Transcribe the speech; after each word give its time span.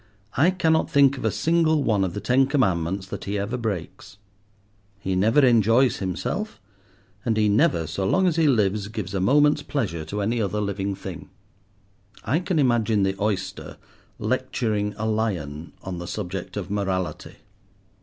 I 0.35 0.49
cannot 0.49 0.89
think 0.89 1.15
of 1.19 1.25
a 1.25 1.29
single 1.29 1.83
one 1.83 2.03
of 2.03 2.15
the 2.15 2.19
Ten 2.19 2.47
Commandments 2.47 3.05
that 3.09 3.25
he 3.25 3.37
ever 3.37 3.55
breaks. 3.55 4.17
He 4.97 5.15
never 5.15 5.45
enjoys 5.45 5.97
himself, 5.97 6.59
and 7.23 7.37
he 7.37 7.47
never, 7.47 7.85
so 7.85 8.03
long 8.07 8.25
as 8.25 8.35
he 8.35 8.47
lives, 8.47 8.87
gives 8.87 9.13
a 9.13 9.21
moment's 9.21 9.61
pleasure 9.61 10.03
to 10.05 10.21
any 10.23 10.41
other 10.41 10.59
living 10.59 10.95
thing. 10.95 11.29
I 12.23 12.39
can 12.39 12.57
imagine 12.57 13.03
the 13.03 13.15
oyster 13.21 13.77
lecturing 14.17 14.95
a 14.97 15.05
lion 15.05 15.73
on 15.83 15.99
the 15.99 16.07
subject 16.07 16.57
of 16.57 16.71
morality. 16.71 17.35